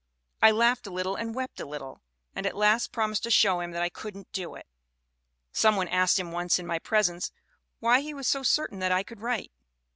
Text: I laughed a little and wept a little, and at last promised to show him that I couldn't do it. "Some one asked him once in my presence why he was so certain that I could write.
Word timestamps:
I 0.41 0.49
laughed 0.49 0.87
a 0.87 0.91
little 0.91 1.15
and 1.15 1.35
wept 1.35 1.59
a 1.59 1.65
little, 1.67 2.01
and 2.35 2.47
at 2.47 2.57
last 2.57 2.91
promised 2.91 3.21
to 3.21 3.29
show 3.29 3.59
him 3.59 3.69
that 3.69 3.83
I 3.83 3.89
couldn't 3.89 4.31
do 4.31 4.55
it. 4.55 4.65
"Some 5.51 5.75
one 5.75 5.87
asked 5.87 6.17
him 6.17 6.31
once 6.31 6.57
in 6.57 6.65
my 6.65 6.79
presence 6.79 7.31
why 7.79 7.99
he 8.01 8.11
was 8.15 8.27
so 8.27 8.41
certain 8.41 8.79
that 8.79 8.91
I 8.91 9.03
could 9.03 9.19
write. 9.21 9.51